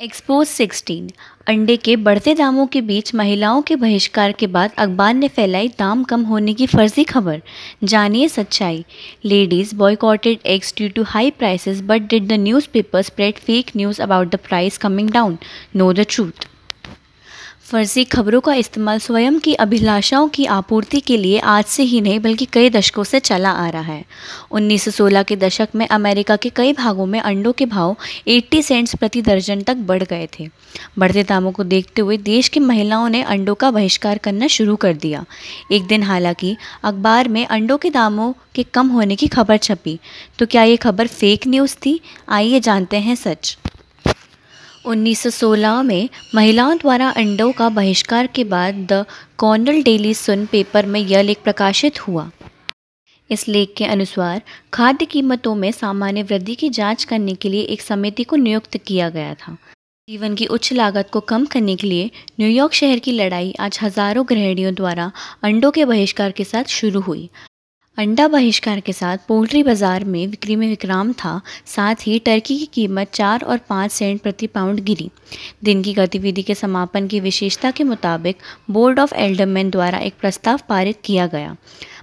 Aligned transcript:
Expose 0.00 0.46
16 0.48 1.10
अंडे 1.48 1.76
के 1.76 1.94
बढ़ते 1.96 2.34
दामों 2.34 2.66
के 2.66 2.80
बीच 2.80 3.14
महिलाओं 3.14 3.60
के 3.62 3.76
बहिष्कार 3.76 4.32
के 4.32 4.46
बाद 4.46 4.70
अखबार 4.78 5.12
ने 5.14 5.28
फैलाई 5.28 5.68
दाम 5.68 6.02
कम 6.04 6.22
होने 6.22 6.54
की 6.54 6.66
फर्जी 6.66 7.04
खबर। 7.04 7.42
जानिए 7.84 8.28
सच्चाई। 8.28 8.84
Ladies 9.24 9.74
boycotted 9.74 10.38
eggs 10.46 10.74
due 10.76 10.88
to 10.88 11.02
high 11.02 11.30
prices 11.30 11.80
but 11.80 12.08
did 12.08 12.26
the 12.28 12.32
newspaper 12.32 13.02
spread 13.02 13.38
fake 13.38 13.70
news 13.76 14.02
about 14.02 14.34
the 14.34 14.38
price 14.38 14.78
coming 14.78 15.10
down 15.10 15.38
no 15.76 15.92
the 15.92 16.06
truth 16.10 16.48
फर्जी 17.64 18.04
खबरों 18.04 18.40
का 18.40 18.54
इस्तेमाल 18.54 18.98
स्वयं 18.98 19.38
की 19.38 19.54
अभिलाषाओं 19.54 20.28
की 20.28 20.44
आपूर्ति 20.44 21.00
के 21.00 21.16
लिए 21.16 21.38
आज 21.38 21.64
से 21.64 21.82
ही 21.82 22.00
नहीं, 22.00 22.20
बल्कि 22.20 22.44
कई 22.44 22.70
दशकों 22.70 23.04
से 23.04 23.20
चला 23.20 23.50
आ 23.50 23.68
रहा 23.68 23.82
है। 23.82 24.04
1916 24.50 25.22
के 25.22 25.36
दशक 25.36 25.68
में 25.74 25.88
अमेरिका 25.88 26.36
के 26.36 26.50
कई 26.50 26.72
भागों 26.72 27.06
में 27.06 27.20
अंडों 27.20 27.52
के 27.52 27.66
भाव 27.66 27.96
80 28.28 28.62
सेंट्स 28.62 28.94
प्रति 28.94 29.22
दर्जन 29.22 29.62
तक 29.62 29.74
बढ़ 29.74 30.02
गए 30.02 30.28
थे। 30.40 30.48
बढ़ते 30.98 31.22
दामों 31.22 31.52
को 31.52 31.64
देखते 31.64 32.02
हुए 32.02 32.16
देश 32.16 32.48
की 32.48 32.60
महिलाओं 32.60 33.08
ने 33.08 33.22
अंडों 33.22 33.54
का 33.54 33.70
बहिष्कार 33.70 34.18
करना 34.18 34.46
शुरू 34.46 34.76
कर 34.76 34.94
दिया। 34.94 35.24
एक 35.72 35.86
दिन 35.86 36.02
हालाँकि 36.02 36.56
अखबार 36.84 37.28
में 37.28 37.46
अंडों 37.46 37.78
के 37.78 37.90
दामों 37.90 38.32
के 38.54 38.62
कम 38.62 38.88
होने 38.88 39.16
की 39.16 39.26
खबर 39.26 39.56
छपी। 39.56 39.98
तो 40.38 40.46
क्या 40.46 40.62
ये 40.62 40.76
खबर 40.76 41.06
फेक 41.06 41.46
न्यूज़ 41.46 41.76
थी? 41.86 42.00
आइए 42.28 42.60
जानते 42.60 42.96
हैं 42.96 43.14
सच। 43.14 43.58
1916 44.86 45.82
में 45.82 46.08
महिलाओं 46.34 46.76
द्वारा 46.76 47.08
अंडों 47.10 47.52
का 47.52 47.68
बहिष्कार 47.68 48.26
के 48.26 48.44
बाद 48.44 48.74
the 48.92 49.04
Cornell 49.38 49.82
Daily 49.82 50.14
Sun 50.14 50.46
paper 50.46 50.86
में 50.86 51.00
यह 51.00 51.22
लेख 51.22 51.38
प्रकाशित 51.44 52.00
हुआ। 52.00 52.30
इस 53.30 53.48
लेख 53.48 53.74
के 53.76 53.84
अनुसार, 53.84 54.42
खाद्य 54.72 55.06
कीमतों 55.06 55.54
में 55.54 55.72
सामान्य 55.72 56.22
वृद्धि 56.22 56.54
की 56.54 56.68
जाँच 56.68 57.04
करने 57.04 57.34
के 57.34 57.48
लिए 57.48 57.62
एक 57.62 57.80
समिति 57.80 58.24
को 58.24 58.36
नियुक्त 58.36 58.76
किया 58.76 59.08
गया 59.08 59.34
था। 59.34 59.56
जीवन 60.08 60.34
की 60.34 60.46
उच्च 60.46 60.72
लागत 60.72 61.08
को 61.12 61.20
कम 61.20 61.46
करने 61.46 61.76
के 61.76 61.86
लिए 61.86 62.10
न्यूयॉर्क 62.40 62.72
शहर 62.72 62.98
की 62.98 63.12
लड़ाई 63.12 63.54
आज 63.60 63.78
हज़ारों 63.82 64.24
गृहिणियों 64.28 64.74
द्वारा 64.74 65.12
अंडों 65.42 65.70
के 65.70 65.84
बहिष्कार 65.84 66.30
के 66.30 66.44
साथ 66.44 66.64
शुरू 66.64 67.00
हुई। 67.00 67.28
अंडा 67.98 68.26
बहिष्कार 68.28 68.80
के 68.80 68.92
साथ 68.92 69.18
पोल्ट्री 69.28 69.62
बाज़ार 69.62 70.04
में 70.04 70.30
बिक्री 70.30 70.54
में 70.56 70.66
विक्राम 70.68 71.12
था, 71.12 71.40
साथ 71.66 72.06
ही 72.06 72.18
टर्की 72.18 72.56
की 72.58 72.66
कीमत 72.66 73.10
चार 73.14 73.42
और 73.42 73.58
पाँच 73.68 73.92
सेंट 73.92 74.20
प्रति 74.22 74.46
पाउंड 74.46 74.80
गिरी। 74.80 75.10
दिन 75.64 75.82
की 75.82 75.92
गतिविधि 75.94 76.42
के 76.42 76.54
समापन 76.54 77.06
की 77.08 77.20
विशेषता 77.20 77.70
के 77.70 77.84
मुताबिक 77.84 78.38
बोर्ड 78.70 79.00
ऑफ़ 79.00 79.14
एल्डरमैन 79.16 79.70
द्वारा 79.70 79.98
एक 79.98 80.14
प्रस्ताव 80.20 80.60
पारित 80.68 80.98
किया 81.04 81.26
गया। 81.26 81.56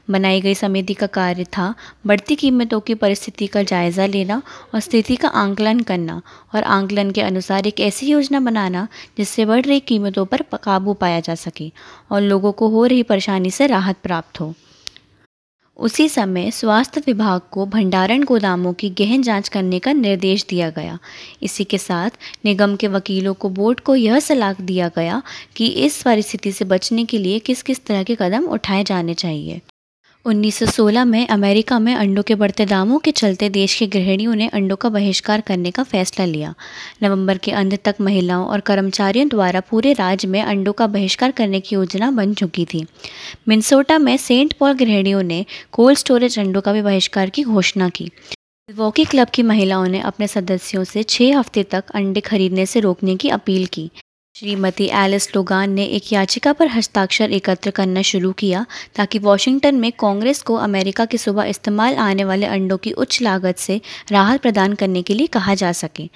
बनाई 0.10 0.42
गई 0.42 0.54
समिति 0.56 0.94
का 0.94 1.08
कार्य 1.10 1.44
था 1.58 1.74
बढ़ती 2.08 2.36
कीमतों 2.36 2.80
की 2.80 2.96
परिस्थिति 2.96 3.48
का 3.48 3.64
जायज़ा 3.66 4.06
लेना 4.06 4.42
और 4.74 4.80
स्थिति 4.80 5.16
का 5.16 5.28
आंकलन 5.44 5.80
करना 5.82 6.22
और 6.56 6.64
आंकलन 6.64 7.12
के 7.12 7.22
अनुसार 7.22 7.68
एक 7.68 7.80
ऐसी 7.82 8.12
योजना 8.12 8.40
बनाना 8.40 8.88
जिससे 9.18 9.46
बढ़ 9.46 9.66
रही 9.66 9.80
कीमतों 9.82 10.26
पर 10.26 10.46
काबू 10.64 10.94
पाया 10.96 11.20
जा 11.20 11.36
सके 11.38 11.72
और 12.12 12.22
लोगों 12.22 12.52
को 12.52 12.70
हो 12.70 12.86
रही 12.86 13.04
परेशानी 13.06 13.52
से 13.52 13.68
राहत 13.68 13.98
प्राप्त 14.04 14.40
हो। 14.42 14.54
उसी 15.82 16.08
समय 16.10 16.52
स्वास्थ्य 16.52 17.02
विभाग 17.06 17.42
को 17.52 17.66
भंडारण 17.66 18.24
गोदामों 18.24 18.74
की 18.74 18.90
गहन 18.90 19.22
जाँच 19.22 19.48
करने 19.50 19.80
का 19.80 19.94
निर्देश 19.94 20.46
दिया 20.50 20.70
गया। 20.70 21.00
इसी 21.44 21.64
के 21.64 21.78
साथ 21.78 22.10
निगम 22.46 22.76
के 22.76 22.88
वकीलों 22.88 23.34
को 23.34 23.50
बोर्ड 23.50 23.80
को 23.80 23.96
यह 23.96 24.20
सलाह 24.20 24.54
दिया 24.54 24.88
गया 24.88 25.22
कि 25.56 25.68
इस 25.68 26.02
परिस्थिति 26.04 26.52
से 26.52 26.66
बचने 26.66 27.06
के 27.06 27.18
लिए 27.18 27.40
किस 27.40 27.64
किस 27.64 27.86
तरह 27.86 28.04
के 28.04 28.16
कदम 28.16 28.46
उठाए 28.46 28.84
जाने 28.84 29.14
चाहिए। 29.14 29.62
1916 30.26 31.06
में 31.06 31.28
अमेरिका 31.28 31.80
में 31.80 31.96
अंडों 31.96 32.24
के 32.24 32.36
बढ़ते 32.36 32.66
दामों 32.66 33.00
के 33.00 33.12
चलते 33.12 33.50
देश 33.50 33.76
के 33.76 33.88
गृहिणियों 33.88 34.36
ने 34.36 34.48
अंडों 34.48 34.76
का 34.76 34.90
बहिष्कार 34.90 35.42
करने 35.42 35.72
का 35.72 35.84
फैसला 35.84 36.26
लिया। 36.26 36.54
नवंबर 37.04 37.38
के 37.38 37.52
अंत 37.52 37.74
तक 37.86 37.96
महिलाओं 38.02 38.46
और 38.46 38.60
कर्मचारियों 38.60 39.28
द्वारा 39.28 39.60
पूरे 39.60 39.94
राज्य 39.94 40.28
में 40.28 40.42
अंडों 40.42 40.74
का 40.74 40.88
बहिष्कार 40.88 41.32
करने 41.32 41.60
की 41.60 41.76
योजना 41.76 42.12
बन 42.12 42.34
चुकी 42.34 42.66
थी। 42.66 42.86
मिनसोटा 43.48 43.98
में 43.98 44.18
सेंट 44.18 44.54
पॉल 44.54 44.74
गृहिणियों 44.74 45.24
ने 45.24 45.46
कोल्ड 45.72 45.98
स्टोरेज 45.98 46.40
अंडों 46.40 46.62
का 46.62 46.74
भी 46.74 46.82
बहिष्कार 46.82 47.30
की 47.30 47.44
घोषणा 47.44 47.90
की। 47.90 48.10
वॉकी 48.76 49.06
क्लब 49.06 49.28
की 49.28 49.44
महिलाओं 49.44 49.88
ने 49.88 50.00
अपने 50.00 50.28
सदस्यों 50.28 50.84
से 50.84 51.04
छः 51.04 51.38
हफ़्ते 51.38 51.64
तक 51.64 51.84
अंडे 51.96 52.20
खरीदने 52.20 52.66
से 52.66 52.80
रोकने 52.80 53.16
की 53.16 53.30
अपील 53.30 53.66
की। 53.66 53.90
श्रीमती 54.36 54.86
एलिस 54.96 55.28
लोगान 55.36 55.72
ने 55.72 55.84
एक 55.86 56.12
याचिका 56.14 56.52
पर 56.54 56.68
हस्ताक्षर 56.68 57.32
एकत्र 57.32 57.72
करना 57.72 58.02
शुरू 58.02 58.32
किया 58.32 58.66
ताकि 58.96 59.20
वॉशिंगटन 59.20 59.76
में 59.76 59.92
कांग्रेस 59.92 60.42
को 60.42 60.56
अमेरिका 60.58 61.06
के 61.06 61.18
सुबह 61.18 61.46
इस्तेमाल 61.46 61.96
आने 61.96 62.24
वाले 62.24 62.46
अंडों 62.46 62.78
की 62.78 62.92
उच्च 62.94 63.22
लागत 63.22 63.58
से 63.58 63.80
राहत 64.12 64.42
प्रदान 64.42 64.74
करने 64.74 65.02
के 65.02 65.14
लिए 65.14 65.28
कहा 65.28 65.56
जा 65.56 65.72
सके। 65.72 66.08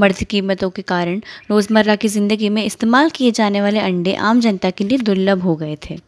बढ़ती 0.00 0.24
कीमतों 0.24 0.70
के 0.70 0.82
कारण 0.82 1.20
रोज़मर्रा 1.50 1.96
की 1.96 2.08
ज़िंदगी 2.08 2.48
में 2.48 2.64
इस्तेमाल 2.64 3.10
किए 3.10 3.30
जाने 3.30 3.60
वाले 3.60 3.80
अंडे 3.80 4.14
आम 4.22 4.40
जनता 4.40 4.70
के 4.70 4.84
लिए 4.84 4.98
दुर्लभ 5.00 5.42
हो 5.42 5.56
गए 5.56 5.76
थे। 5.84 5.98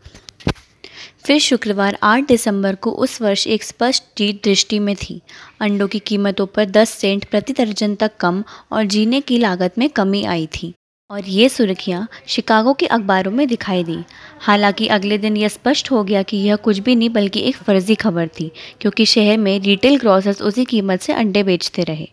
फिर 1.26 1.38
शुक्रवार 1.40 1.98
8 2.04 2.28
दिसंबर 2.28 2.74
को 2.74 2.90
उस 2.92 3.20
वर्ष 3.22 3.46
एक 3.46 3.64
स्पष्ट 3.64 4.04
जीत 4.18 4.42
दृष्टि 4.44 4.78
में 4.78 4.94
थी। 4.96 5.20
अंडों 5.60 5.88
की 5.88 5.98
कीमतों 5.98 6.46
पर 6.46 6.70
10 6.70 6.94
सेंट 6.94 7.24
प्रति 7.24 7.52
दर्जन 7.52 7.94
तक 7.94 8.16
कम 8.20 8.42
और 8.72 8.84
जीने 8.86 9.20
की 9.20 9.38
लागत 9.38 9.78
में 9.78 9.88
कमी 9.90 10.24
आई 10.24 10.46
थी। 10.54 10.74
और 11.10 11.24
ये 11.24 11.48
सुर्खियाँ 11.48 12.08
शिकागो 12.26 12.72
के 12.72 12.86
अखबारों 12.86 13.30
में 13.32 13.48
दिखाई 13.48 13.84
दी। 13.84 13.98
हालाँकि 14.40 14.86
अगले 14.86 15.18
दिन 15.18 15.36
यह 15.36 15.48
स्पष्ट 15.48 15.90
हो 15.90 16.04
गया 16.04 16.22
कि 16.22 16.36
यह 16.36 16.56
कुछ 16.56 16.78
भी 16.78 16.96
नहीं, 16.96 17.10
बल्कि 17.10 17.40
एक 17.40 17.56
फर्जी 17.56 17.94
खबर 17.94 18.28
थी, 18.28 18.50
क्योंकि 18.80 19.06
शहर 19.06 19.36
में 19.36 19.60
रिटेल 19.60 19.98
ग्रॉसर्स 19.98 20.42
उसी 20.42 20.64
कीमत 20.64 21.00
से 21.00 21.12
अंडे 21.12 21.42
बेचते 21.42 21.82
रहे। 21.82 22.08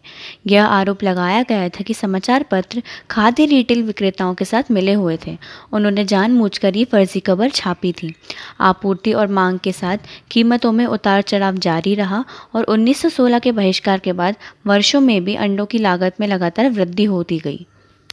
यह 0.47 0.65
आरोप 0.65 1.03
लगाया 1.03 1.43
गया 1.43 1.69
था 1.69 1.83
कि 1.83 1.93
समाचार 1.93 2.43
पत्र 2.43 2.83
खाद्य 3.09 3.45
रिटेल 3.45 3.83
विक्रेताओं 3.83 4.33
के 4.33 4.45
साथ 4.45 4.71
मिले 4.71 4.93
हुए 4.93 5.17
थे। 5.27 5.37
उन्होंने 5.73 6.05
जानबूझकर 6.05 6.77
ये 6.77 6.85
फर्जी 6.85 7.19
खबर 7.19 7.49
छापी 7.49 7.91
थी। 7.91 8.13
आपूर्ति 8.59 9.13
और 9.13 9.27
मांग 9.27 9.59
के 9.59 9.71
साथ 9.71 9.97
कीमतों 10.31 10.71
में 10.71 10.85
उतार 10.85 11.21
चढ़ाव 11.21 11.55
जारी 11.55 11.95
रहा 11.95 12.25
और 12.55 12.63
1916 12.63 13.39
के 13.39 13.51
बहिष्कार 13.51 13.99
के 13.99 14.13
बाद 14.13 14.35
वर्षों 14.67 15.01
में 15.01 15.23
भी 15.25 15.35
अंडों 15.35 15.65
की 15.65 15.77
लागत 15.77 16.15
में 16.19 16.27
लगातार 16.27 16.69
वृद्धि 16.69 17.03
होती 17.03 17.39
गई। 17.39 17.65